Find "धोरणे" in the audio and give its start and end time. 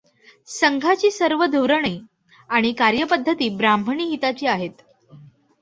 1.45-1.97